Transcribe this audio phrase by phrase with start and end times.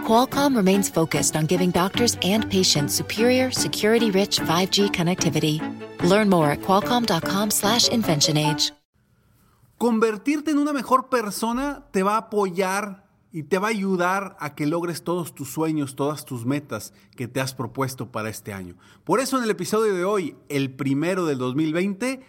[0.00, 5.60] Qualcomm remains focused on giving doctors and patients superior, security-rich 5G connectivity.
[6.02, 8.72] Learn more at qualcomm.com/inventionage.
[9.78, 14.54] Convertirte en una mejor persona te va a apoyar y te va a ayudar a
[14.54, 18.76] que logres todos tus sueños, todas tus metas que te has propuesto para este año.
[19.04, 22.20] Por eso en el episodio de hoy, el primero del 2020,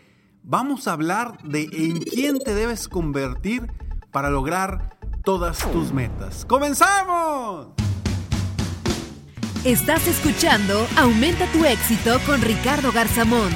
[0.43, 3.69] vamos a hablar de en quién te debes convertir
[4.11, 6.45] para lograr todas tus metas.
[6.45, 7.67] ¡Comenzamos!
[9.63, 13.51] Estás escuchando Aumenta tu éxito con Ricardo Garzamón,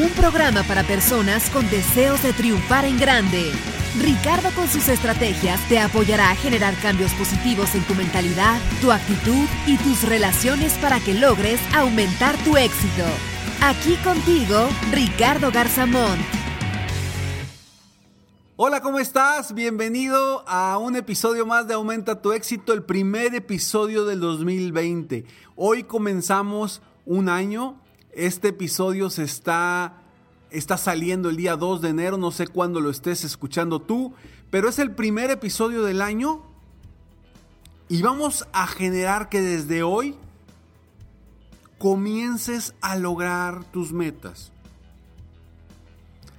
[0.00, 3.50] un programa para personas con deseos de triunfar en grande.
[4.00, 9.48] Ricardo con sus estrategias te apoyará a generar cambios positivos en tu mentalidad, tu actitud
[9.66, 13.04] y tus relaciones para que logres aumentar tu éxito.
[13.60, 16.37] Aquí contigo, Ricardo Garzamón.
[18.60, 19.54] Hola, ¿cómo estás?
[19.54, 25.24] Bienvenido a un episodio más de Aumenta tu éxito, el primer episodio del 2020.
[25.54, 27.80] Hoy comenzamos un año.
[28.10, 30.02] Este episodio se está
[30.50, 34.12] está saliendo el día 2 de enero, no sé cuándo lo estés escuchando tú,
[34.50, 36.42] pero es el primer episodio del año
[37.88, 40.16] y vamos a generar que desde hoy
[41.78, 44.50] comiences a lograr tus metas.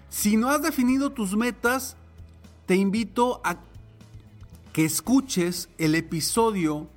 [0.09, 1.95] Si no has definido tus metas,
[2.69, 3.57] te invito a
[4.73, 6.87] que escuches el episodio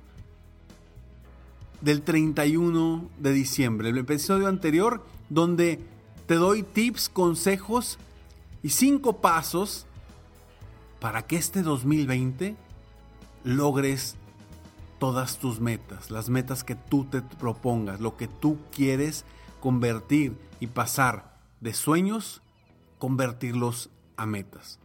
[1.81, 5.79] del 31 de diciembre, el episodio anterior donde
[6.27, 7.97] te doy tips, consejos
[8.61, 9.87] y cinco pasos
[10.99, 12.55] para que este 2020
[13.43, 14.15] logres
[14.99, 19.25] todas tus metas, las metas que tú te propongas, lo que tú quieres
[19.59, 22.43] convertir y pasar de sueños,
[22.99, 24.77] convertirlos a metas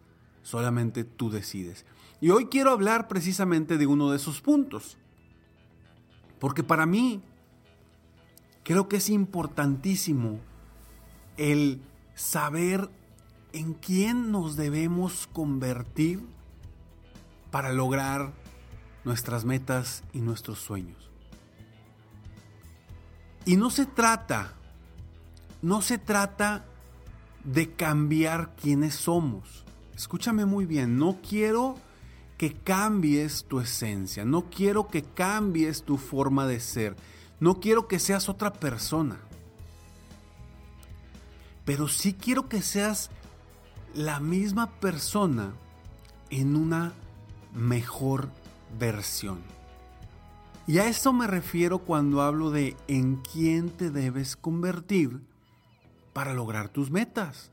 [0.48, 1.84] solamente tú decides.
[2.22, 4.96] Y hoy quiero hablar precisamente de uno de esos puntos.
[6.40, 7.20] Porque para mí
[8.64, 10.40] creo que es importantísimo
[11.36, 11.82] el
[12.14, 12.88] saber
[13.52, 16.22] en quién nos debemos convertir
[17.50, 18.32] para lograr
[19.04, 21.10] nuestras metas y nuestros sueños.
[23.44, 24.54] Y no se trata,
[25.60, 26.64] no se trata
[27.44, 29.67] de cambiar quiénes somos
[29.98, 31.74] escúchame muy bien, no quiero
[32.36, 36.94] que cambies tu esencia, no quiero que cambies tu forma de ser,
[37.40, 39.18] no quiero que seas otra persona,
[41.64, 43.10] pero sí quiero que seas
[43.92, 45.52] la misma persona
[46.30, 46.92] en una
[47.52, 48.28] mejor
[48.78, 49.40] versión.
[50.68, 55.22] Y a eso me refiero cuando hablo de en quién te debes convertir
[56.12, 57.50] para lograr tus metas.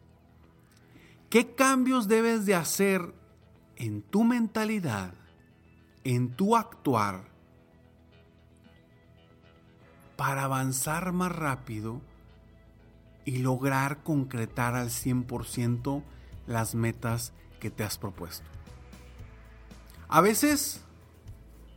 [1.36, 3.14] ¿Qué cambios debes de hacer
[3.76, 5.14] en tu mentalidad,
[6.06, 7.26] en tu actuar,
[10.16, 12.00] para avanzar más rápido
[13.26, 16.04] y lograr concretar al 100%
[16.48, 18.48] las metas que te has propuesto?
[20.08, 20.86] A veces,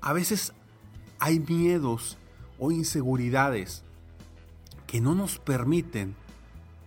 [0.00, 0.52] a veces
[1.18, 2.16] hay miedos
[2.60, 3.82] o inseguridades
[4.86, 6.14] que no nos permiten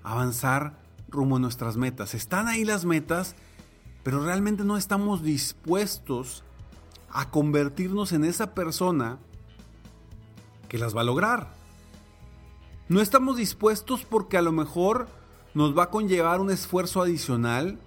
[0.04, 0.81] avanzar
[1.12, 2.14] rumbo a nuestras metas.
[2.14, 3.36] Están ahí las metas,
[4.04, 6.44] pero realmente no estamos dispuestos
[7.10, 9.20] a convertirnos en esa persona
[10.70, 11.54] que las va a lograr.
[12.88, 15.08] No estamos dispuestos porque a lo mejor
[15.54, 17.80] nos va a conllevar un esfuerzo adicional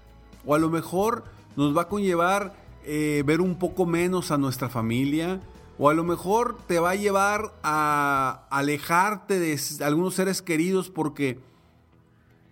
[0.46, 1.24] o a lo mejor
[1.56, 2.54] nos va a conllevar
[2.84, 5.40] eh, ver un poco menos a nuestra familia
[5.78, 11.40] o a lo mejor te va a llevar a alejarte de algunos seres queridos porque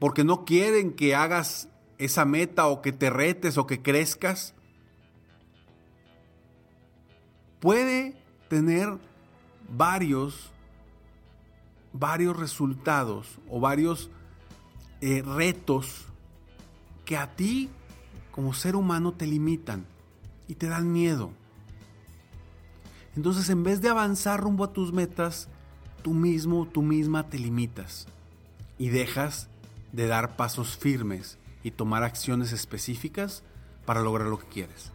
[0.02, 4.52] porque no quieren que hagas esa meta o que te retes o que crezcas,
[7.60, 8.98] puede tener
[9.68, 10.50] varios,
[11.92, 14.10] varios resultados o varios
[15.02, 16.06] eh, retos
[17.04, 17.70] que a ti
[18.32, 19.86] como ser humano te limitan
[20.48, 21.30] y te dan miedo.
[23.14, 25.46] Entonces en vez de avanzar rumbo a tus metas,
[26.02, 28.08] tú mismo, tú misma te limitas
[28.78, 29.48] y dejas
[29.92, 33.42] de dar pasos firmes y tomar acciones específicas
[33.84, 34.90] para lograr lo que quieres.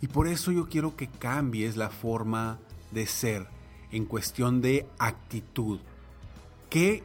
[0.00, 2.58] Y por eso yo quiero que cambies la forma
[2.90, 3.46] de ser
[3.92, 5.78] en cuestión de actitud.
[6.70, 7.02] ¿Qué,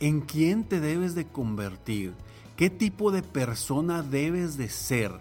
[0.00, 2.12] ¿En quién te debes de convertir?
[2.56, 5.12] qué tipo de persona debes de ser,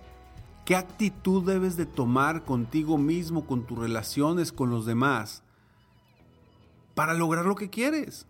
[0.65, 5.43] qué actitud debes de tomar contigo mismo, con tus relaciones, con los demás,
[6.95, 8.27] para lograr lo que quieres.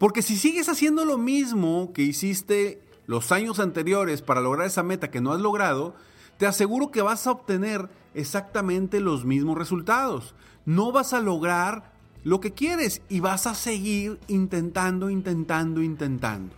[0.00, 5.10] Porque si sigues haciendo lo mismo que hiciste los años anteriores para lograr esa meta
[5.10, 5.94] que no has logrado,
[6.38, 10.34] te aseguro que vas a obtener exactamente los mismos resultados.
[10.64, 11.92] No vas a lograr
[12.24, 16.54] lo que quieres y vas a seguir intentando, intentando, intentando.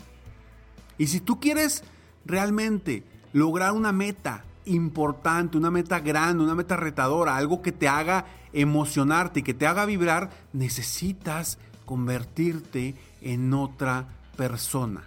[0.96, 1.82] Y si tú quieres
[2.24, 3.02] realmente
[3.32, 9.40] lograr una meta importante, una meta grande, una meta retadora, algo que te haga emocionarte
[9.40, 15.04] y que te haga vibrar, necesitas convertirte en otra persona.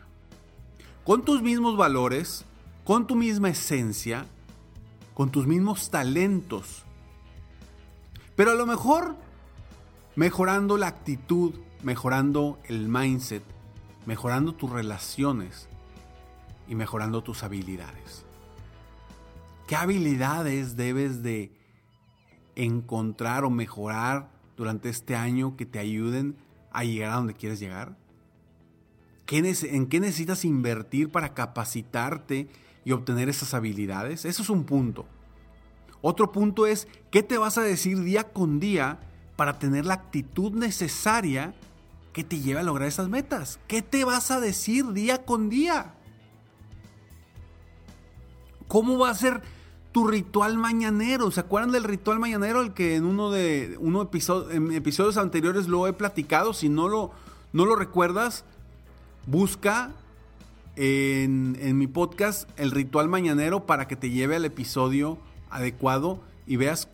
[1.03, 2.45] Con tus mismos valores,
[2.83, 4.25] con tu misma esencia,
[5.13, 6.83] con tus mismos talentos.
[8.35, 9.15] Pero a lo mejor
[10.15, 11.53] mejorando la actitud,
[11.83, 13.43] mejorando el mindset,
[14.05, 15.67] mejorando tus relaciones
[16.67, 18.25] y mejorando tus habilidades.
[19.67, 21.51] ¿Qué habilidades debes de
[22.55, 26.37] encontrar o mejorar durante este año que te ayuden
[26.71, 27.97] a llegar a donde quieres llegar?
[29.27, 32.47] ¿En qué necesitas invertir para capacitarte
[32.83, 34.25] y obtener esas habilidades?
[34.25, 35.05] Eso es un punto.
[36.01, 38.99] Otro punto es, ¿qué te vas a decir día con día
[39.35, 41.53] para tener la actitud necesaria
[42.15, 43.59] que te lleve a lograr esas metas.
[43.67, 45.95] ¿Qué te vas a decir día con día?
[48.69, 49.41] ¿Cómo va a ser
[49.91, 51.29] tu ritual mañanero?
[51.29, 52.61] ¿Se acuerdan del ritual mañanero?
[52.61, 54.09] El que en uno de uno
[54.49, 56.53] en episodios anteriores lo he platicado.
[56.53, 57.11] Si no lo,
[57.51, 58.45] no lo recuerdas,
[59.27, 59.91] busca
[60.75, 65.17] en, en mi podcast el ritual mañanero para que te lleve al episodio
[65.49, 66.89] adecuado y veas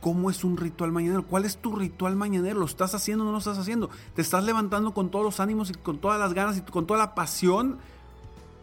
[0.00, 1.24] ¿Cómo es un ritual mañanero?
[1.24, 2.60] ¿Cuál es tu ritual mañanero?
[2.60, 3.90] ¿Lo estás haciendo o no lo estás haciendo?
[4.14, 6.98] ¿Te estás levantando con todos los ánimos y con todas las ganas y con toda
[6.98, 7.78] la pasión?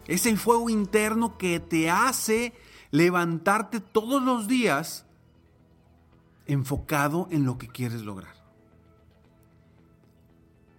[0.06, 2.54] Ese fuego interno que te hace
[2.90, 5.04] levantarte todos los días
[6.46, 8.43] enfocado en lo que quieres lograr.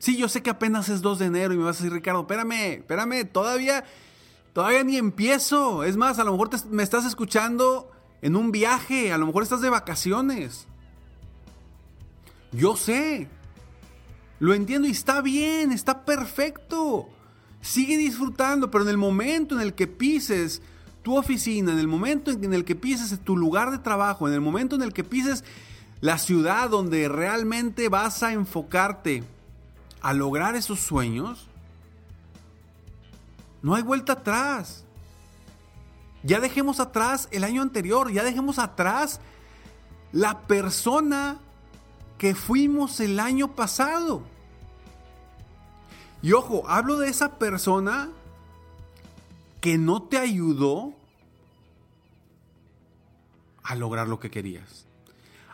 [0.05, 2.21] Sí, yo sé que apenas es 2 de enero y me vas a decir, Ricardo,
[2.21, 3.83] espérame, espérame, todavía,
[4.53, 5.83] todavía ni empiezo.
[5.83, 7.89] Es más, a lo mejor me estás escuchando
[8.21, 10.67] en un viaje, a lo mejor estás de vacaciones.
[12.51, 13.29] Yo sé.
[14.37, 17.09] Lo entiendo y está bien, está perfecto.
[17.61, 20.61] Sigue disfrutando, pero en el momento en el que pises
[21.01, 24.41] tu oficina, en el momento en el que pises tu lugar de trabajo, en el
[24.41, 25.43] momento en el que pises
[25.99, 29.23] la ciudad donde realmente vas a enfocarte
[30.01, 31.47] a lograr esos sueños,
[33.61, 34.85] no hay vuelta atrás.
[36.23, 39.19] Ya dejemos atrás el año anterior, ya dejemos atrás
[40.11, 41.37] la persona
[42.17, 44.23] que fuimos el año pasado.
[46.21, 48.09] Y ojo, hablo de esa persona
[49.61, 50.93] que no te ayudó
[53.63, 54.85] a lograr lo que querías.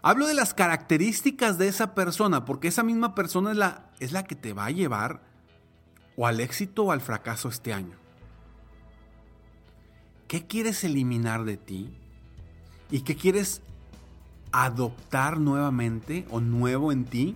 [0.01, 4.23] Hablo de las características de esa persona, porque esa misma persona es la, es la
[4.23, 5.21] que te va a llevar
[6.17, 7.95] o al éxito o al fracaso este año.
[10.27, 11.95] ¿Qué quieres eliminar de ti?
[12.89, 13.61] ¿Y qué quieres
[14.51, 17.35] adoptar nuevamente o nuevo en ti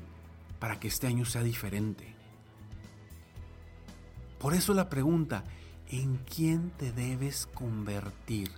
[0.60, 2.16] para que este año sea diferente?
[4.40, 5.44] Por eso la pregunta,
[5.90, 8.50] ¿en quién te debes convertir?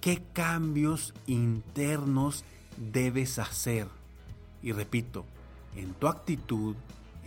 [0.00, 2.44] ¿Qué cambios internos
[2.76, 3.86] debes hacer?
[4.62, 5.24] Y repito,
[5.76, 6.74] en tu actitud,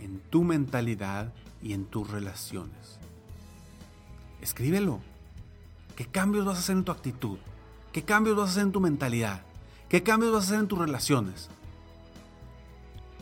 [0.00, 2.98] en tu mentalidad y en tus relaciones.
[4.40, 5.00] Escríbelo
[5.98, 7.38] ¿Qué cambios vas a hacer en tu actitud?
[7.90, 9.42] ¿Qué cambios vas a hacer en tu mentalidad?
[9.88, 11.48] ¿Qué cambios vas a hacer en tus relaciones?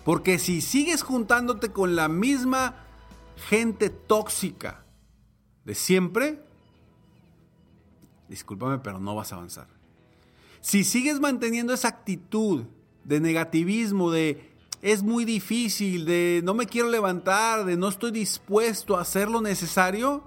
[0.04, 2.75] Porque si sigues juntándote con la misma
[3.49, 4.85] gente tóxica
[5.64, 6.45] de siempre,
[8.28, 9.68] discúlpame, pero no vas a avanzar.
[10.61, 12.64] Si sigues manteniendo esa actitud
[13.04, 14.52] de negativismo, de
[14.86, 19.40] es muy difícil, de no me quiero levantar, de no estoy dispuesto a hacer lo
[19.40, 20.22] necesario,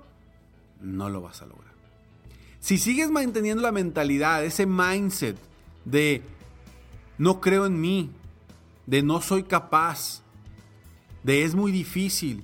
[0.81, 1.73] no lo vas a lograr.
[2.59, 5.37] Si sigues manteniendo la mentalidad, ese mindset
[5.85, 6.23] de
[7.17, 8.11] no creo en mí,
[8.85, 10.23] de no soy capaz,
[11.23, 12.43] de es muy difícil,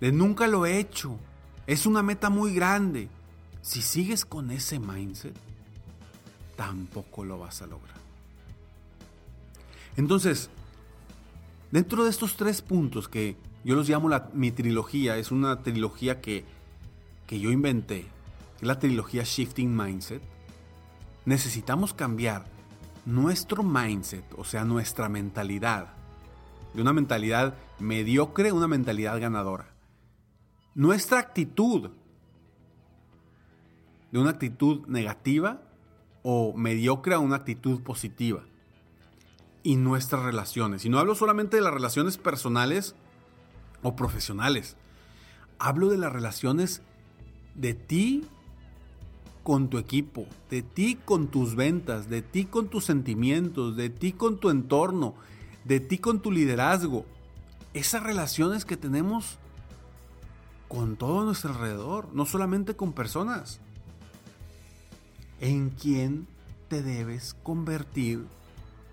[0.00, 1.20] de nunca lo he hecho,
[1.68, 3.08] es una meta muy grande.
[3.62, 5.36] Si sigues con ese mindset,
[6.56, 7.94] tampoco lo vas a lograr.
[9.96, 10.50] Entonces,
[11.74, 16.20] dentro de estos tres puntos que yo los llamo la, mi trilogía, es una trilogía
[16.20, 16.44] que,
[17.26, 18.06] que yo inventé,
[18.60, 20.22] la trilogía Shifting Mindset,
[21.24, 22.44] necesitamos cambiar
[23.04, 25.88] nuestro mindset, o sea, nuestra mentalidad,
[26.74, 29.74] de una mentalidad mediocre a una mentalidad ganadora.
[30.76, 31.90] Nuestra actitud
[34.12, 35.60] de una actitud negativa
[36.22, 38.44] o mediocre a una actitud positiva.
[39.64, 40.84] Y nuestras relaciones.
[40.84, 42.94] Y no hablo solamente de las relaciones personales
[43.82, 44.76] o profesionales.
[45.58, 46.82] Hablo de las relaciones
[47.56, 48.24] de ti
[49.42, 54.12] con tu equipo, de ti con tus ventas, de ti con tus sentimientos, de ti
[54.12, 55.14] con tu entorno,
[55.64, 57.04] de ti con tu liderazgo.
[57.74, 59.38] Esas relaciones que tenemos
[60.68, 63.60] con todo nuestro alrededor, no solamente con personas.
[65.40, 66.26] ¿En quién
[66.68, 68.24] te debes convertir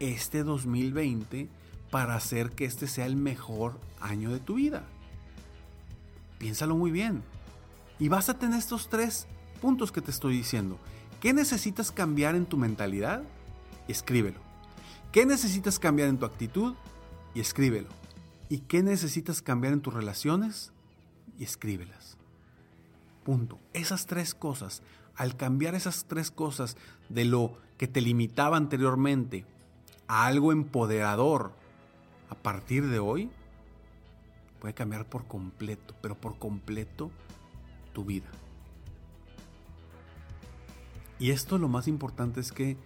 [0.01, 1.47] este 2020
[1.91, 4.83] para hacer que este sea el mejor año de tu vida?
[6.39, 7.21] Piénsalo muy bien.
[7.99, 9.27] Y vas a tener estos tres
[9.61, 10.79] puntos que te estoy diciendo.
[11.19, 13.21] ¿Qué necesitas cambiar en tu mentalidad?
[13.87, 14.39] Escríbelo.
[15.11, 16.73] ¿Qué necesitas cambiar en tu actitud?
[17.35, 17.89] Y escríbelo.
[18.49, 20.71] ¿Y qué necesitas cambiar en tus relaciones?
[21.37, 22.17] Y escríbelas.
[23.23, 23.59] Punto.
[23.73, 24.81] Esas tres cosas,
[25.15, 26.75] al cambiar esas tres cosas
[27.09, 29.45] de lo que te limitaba anteriormente
[30.11, 31.53] algo empoderador
[32.29, 33.29] a partir de hoy,
[34.59, 37.11] puede cambiar por completo, pero por completo
[37.93, 38.29] tu vida.
[41.17, 42.77] Y esto lo más importante es que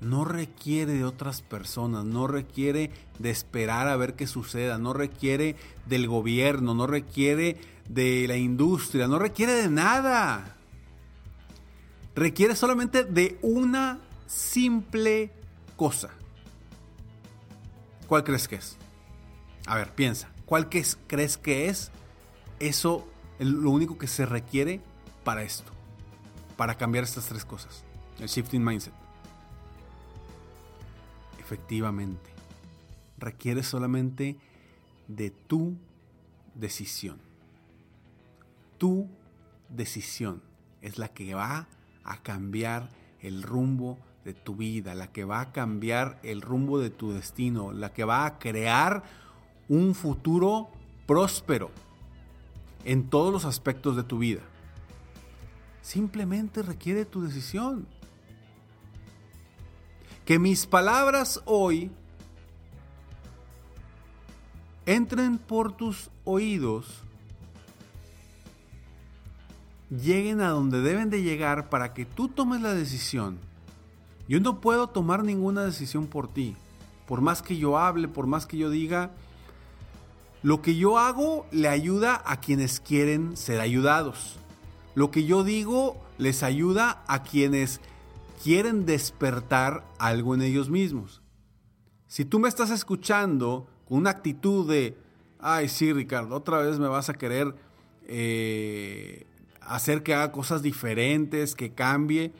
[0.00, 5.56] no requiere de otras personas, no requiere de esperar a ver qué suceda, no requiere
[5.86, 10.56] del gobierno, no requiere de la industria, no requiere de nada.
[12.14, 15.30] Requiere solamente de una simple
[15.76, 16.10] cosa.
[18.08, 18.76] ¿Cuál crees que es?
[19.66, 20.32] A ver, piensa.
[20.46, 21.92] ¿Cuál crees que es
[22.58, 23.06] eso,
[23.38, 24.80] lo único que se requiere
[25.22, 25.78] para esto?
[26.58, 27.84] para cambiar estas tres cosas.
[28.18, 28.92] El shifting mindset.
[31.38, 32.30] Efectivamente,
[33.16, 34.36] requiere solamente
[35.06, 35.78] de tu
[36.56, 37.20] decisión.
[38.76, 39.08] Tu
[39.68, 40.42] decisión
[40.82, 41.68] es la que va
[42.02, 43.98] a cambiar el rumbo
[44.34, 48.26] tu vida, la que va a cambiar el rumbo de tu destino, la que va
[48.26, 49.02] a crear
[49.68, 50.68] un futuro
[51.06, 51.70] próspero
[52.84, 54.42] en todos los aspectos de tu vida.
[55.82, 57.86] Simplemente requiere tu decisión.
[60.24, 61.90] Que mis palabras hoy
[64.84, 67.02] entren por tus oídos,
[69.90, 73.38] lleguen a donde deben de llegar para que tú tomes la decisión.
[74.28, 76.54] Yo no puedo tomar ninguna decisión por ti.
[77.06, 79.12] Por más que yo hable, por más que yo diga,
[80.42, 84.36] lo que yo hago le ayuda a quienes quieren ser ayudados.
[84.94, 87.80] Lo que yo digo les ayuda a quienes
[88.42, 91.22] quieren despertar algo en ellos mismos.
[92.06, 94.96] Si tú me estás escuchando con una actitud de,
[95.40, 97.54] ay sí Ricardo, otra vez me vas a querer
[98.06, 99.26] eh,
[99.60, 102.32] hacer que haga cosas diferentes, que cambie,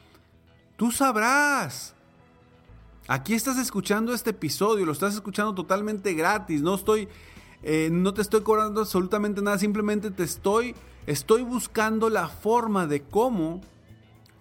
[0.79, 1.95] tú sabrás.
[3.07, 7.09] Aquí estás escuchando este episodio, lo estás escuchando totalmente gratis, no estoy,
[7.63, 10.75] eh, no te estoy cobrando absolutamente nada, simplemente te estoy
[11.09, 13.63] Estoy buscando la forma de cómo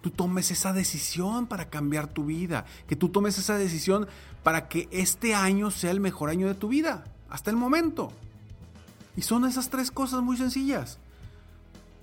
[0.02, 4.06] tú tomes esa decisión para cambiar tu vida, que tú tomes esa decisión
[4.42, 8.12] para que este año sea el mejor año de tu vida, hasta el momento.
[9.16, 10.98] Y son esas tres cosas muy sencillas.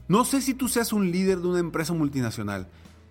[0.08, 2.68] No sé si tú seas un líder de una empresa multinacional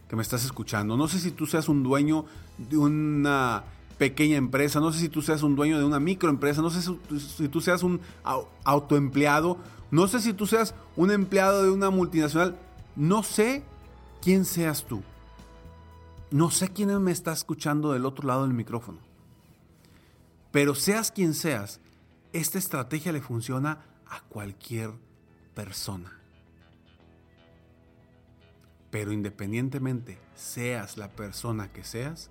[0.08, 2.24] que me estás escuchando, no sé si tú seas un dueño
[2.58, 3.64] de una
[3.98, 7.48] pequeña empresa, no sé si tú seas un dueño de una microempresa, no sé si
[7.48, 8.00] tú seas un
[8.64, 9.58] autoempleado
[9.94, 12.58] no sé si tú seas un empleado de una multinacional.
[12.96, 13.62] No sé
[14.20, 15.04] quién seas tú.
[16.32, 18.98] No sé quién me está escuchando del otro lado del micrófono.
[20.50, 21.78] Pero seas quien seas,
[22.32, 24.90] esta estrategia le funciona a cualquier
[25.54, 26.18] persona.
[28.94, 32.30] Pero independientemente seas la persona que seas,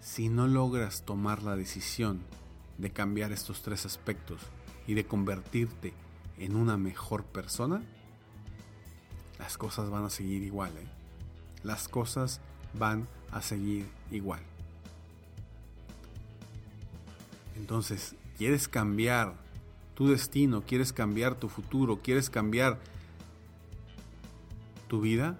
[0.00, 2.22] si no logras tomar la decisión
[2.78, 4.40] de cambiar estos tres aspectos
[4.86, 5.92] y de convertirte
[6.38, 7.82] en una mejor persona,
[9.38, 10.70] las cosas van a seguir igual.
[10.78, 10.88] ¿eh?
[11.62, 12.40] Las cosas
[12.72, 14.40] van a seguir igual.
[17.56, 19.34] Entonces, ¿quieres cambiar
[19.94, 20.62] tu destino?
[20.62, 22.00] ¿Quieres cambiar tu futuro?
[22.02, 22.80] ¿Quieres cambiar
[24.90, 25.38] tu vida?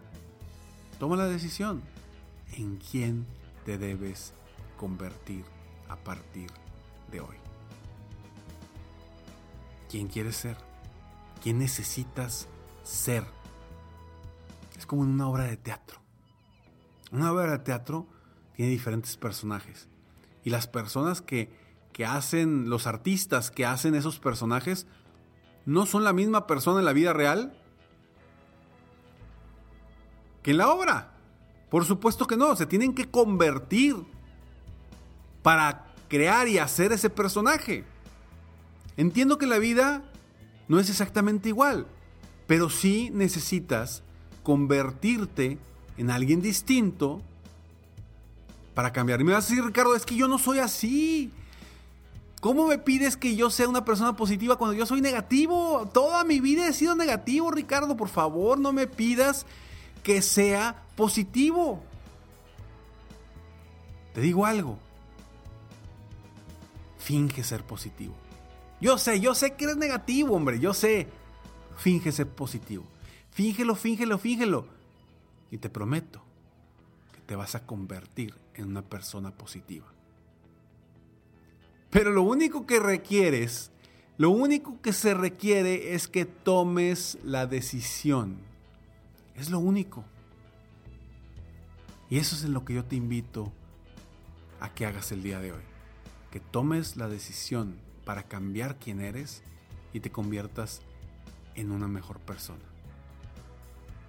[0.98, 1.82] Toma la decisión
[2.56, 3.26] en quién
[3.66, 4.32] te debes
[4.78, 5.44] convertir
[5.88, 6.48] a partir
[7.10, 7.36] de hoy
[9.90, 10.56] quién quieres ser,
[11.42, 12.46] quién necesitas
[12.84, 13.24] ser.
[14.78, 16.00] Es como en una obra de teatro.
[17.10, 18.06] Una obra de teatro
[18.54, 19.88] tiene diferentes personajes.
[20.44, 21.52] Y las personas que,
[21.92, 24.86] que hacen, los artistas que hacen esos personajes,
[25.66, 27.59] no son la misma persona en la vida real
[30.42, 31.12] que la obra.
[31.70, 33.96] Por supuesto que no, se tienen que convertir
[35.42, 37.84] para crear y hacer ese personaje.
[38.96, 40.02] Entiendo que la vida
[40.68, 41.86] no es exactamente igual,
[42.46, 44.02] pero sí necesitas
[44.42, 45.58] convertirte
[45.96, 47.22] en alguien distinto
[48.74, 49.20] para cambiar.
[49.20, 51.30] Y me vas a decir, Ricardo, es que yo no soy así.
[52.40, 55.88] ¿Cómo me pides que yo sea una persona positiva cuando yo soy negativo?
[55.92, 57.96] Toda mi vida he sido negativo, Ricardo.
[57.96, 59.44] Por favor, no me pidas
[60.02, 61.82] que sea positivo.
[64.14, 64.78] Te digo algo.
[66.98, 68.14] Finge ser positivo.
[68.80, 70.58] Yo sé, yo sé que eres negativo, hombre.
[70.58, 71.06] Yo sé.
[71.76, 72.84] Finge ser positivo.
[73.30, 74.66] Fíngelo, fíngelo, fíngelo.
[75.50, 76.22] Y te prometo
[77.12, 79.86] que te vas a convertir en una persona positiva.
[81.90, 83.70] Pero lo único que requieres,
[84.16, 88.49] lo único que se requiere es que tomes la decisión.
[89.40, 90.04] Es lo único.
[92.10, 93.50] Y eso es en lo que yo te invito
[94.60, 95.62] a que hagas el día de hoy.
[96.30, 99.42] Que tomes la decisión para cambiar quién eres
[99.94, 100.82] y te conviertas
[101.54, 102.60] en una mejor persona.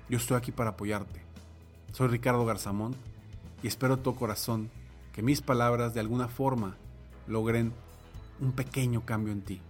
[0.09, 1.21] Yo estoy aquí para apoyarte.
[1.93, 2.93] Soy Ricardo Garzamón
[3.63, 4.69] y espero todo corazón
[5.13, 6.75] que mis palabras de alguna forma
[7.25, 7.71] logren
[8.41, 9.61] un pequeño cambio en ti.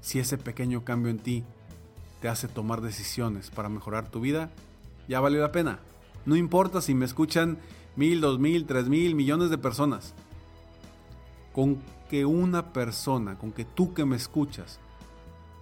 [0.00, 1.44] Si ese pequeño cambio en ti
[2.22, 4.50] te hace tomar decisiones para mejorar tu vida,
[5.08, 5.80] ya vale la pena.
[6.24, 7.58] No importa si me escuchan
[7.94, 10.14] mil, dos mil, tres mil, millones de personas.
[11.52, 14.78] Con que una persona, con que tú que me escuchas,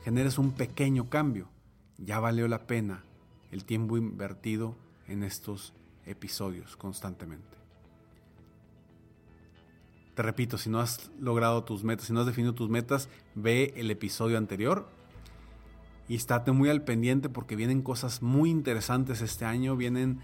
[0.05, 1.49] generes un pequeño cambio,
[1.99, 3.05] ya valió la pena
[3.51, 5.73] el tiempo invertido en estos
[6.07, 7.57] episodios constantemente.
[10.15, 13.75] Te repito, si no has logrado tus metas, si no has definido tus metas, ve
[13.77, 14.89] el episodio anterior
[16.09, 20.21] y estate muy al pendiente porque vienen cosas muy interesantes este año, vienen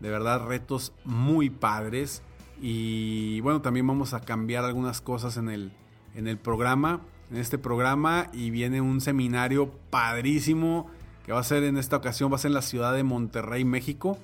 [0.00, 2.22] de verdad retos muy padres
[2.60, 5.72] y bueno, también vamos a cambiar algunas cosas en el,
[6.14, 10.88] en el programa, en este programa y viene un seminario padrísimo
[11.24, 13.64] que va a ser en esta ocasión, va a ser en la ciudad de Monterrey,
[13.64, 14.18] México.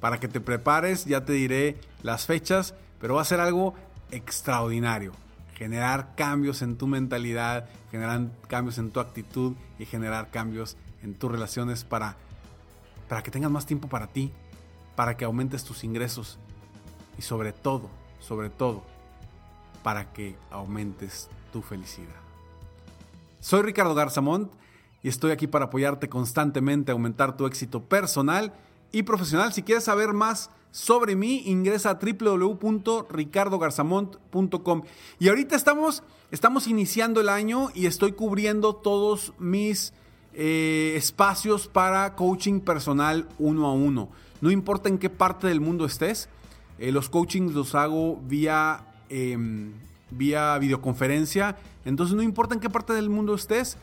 [0.00, 3.74] Para que te prepares, ya te diré las fechas, pero va a ser algo
[4.10, 5.12] extraordinario.
[5.58, 11.32] Generar cambios en tu mentalidad, generar cambios en tu actitud y generar cambios en tus
[11.32, 12.14] relaciones para,
[13.08, 14.32] para que tengas más tiempo para ti,
[14.94, 16.38] para que aumentes tus ingresos
[17.18, 17.90] y sobre todo,
[18.20, 18.84] sobre todo,
[19.82, 22.14] para que aumentes tu felicidad.
[23.40, 24.52] Soy Ricardo Garzamont
[25.02, 28.52] y estoy aquí para apoyarte constantemente a aumentar tu éxito personal
[28.92, 29.52] y profesional.
[29.52, 34.82] Si quieres saber más sobre mí, ingresa a www.ricardogarzamont.com.
[35.18, 39.92] Y ahorita estamos, estamos iniciando el año y estoy cubriendo todos mis
[40.34, 44.08] eh, espacios para coaching personal uno a uno.
[44.40, 46.28] No importa en qué parte del mundo estés,
[46.78, 49.72] eh, los coachings los hago vía, em,
[50.10, 51.56] vía videoconferencia.
[51.84, 53.76] Entonces no importa en qué parte del mundo estés,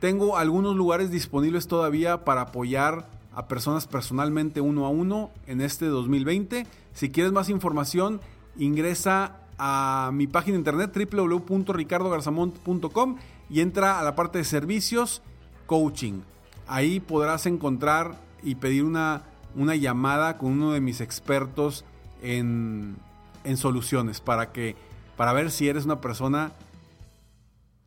[0.00, 5.86] tengo algunos lugares disponibles todavía para apoyar a personas personalmente uno a uno en este
[5.86, 6.66] 2020.
[6.92, 8.20] Si quieres más información,
[8.56, 13.16] ingresa a mi página de internet www.ricardogarzamont.com
[13.48, 15.22] y entra a la parte de servicios
[15.66, 16.22] coaching.
[16.66, 19.22] Ahí podrás encontrar y pedir una,
[19.54, 21.84] una llamada con uno de mis expertos
[22.20, 22.96] en,
[23.44, 24.74] en soluciones para que
[25.16, 26.50] para ver si eres una persona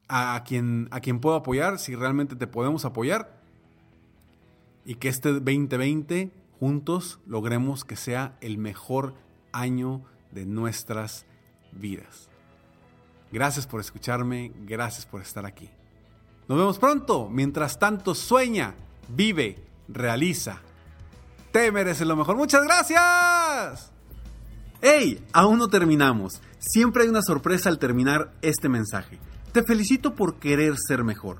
[0.08, 3.41] a quien, a quien puedo apoyar, si realmente te podemos apoyar
[4.86, 9.14] y que este 2020 juntos logremos que sea el mejor
[9.52, 11.26] año de nuestras
[11.72, 12.30] vidas.
[13.32, 15.70] Gracias por escucharme, gracias por estar aquí.
[16.48, 17.30] Nos vemos pronto.
[17.30, 18.76] Mientras tanto, sueña,
[19.08, 20.60] vive, realiza.
[21.52, 22.36] Te mereces lo mejor.
[22.36, 23.92] Muchas gracias.
[24.82, 25.24] ¡Hey!
[25.32, 26.42] Aún no terminamos.
[26.60, 29.20] Siempre hay una sorpresa al terminar este mensaje.
[29.52, 31.40] Te felicito por querer ser mejor.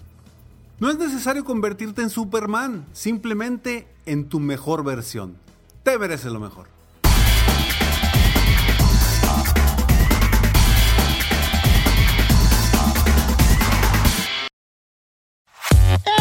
[0.81, 5.37] No es necesario convertirte en Superman, simplemente en tu mejor versión.
[5.83, 6.69] Te mereces lo mejor.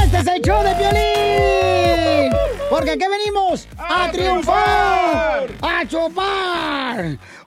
[0.04, 2.32] Este es el show de Piolín.
[2.68, 7.18] Porque aquí venimos a, triunfar, a chupar.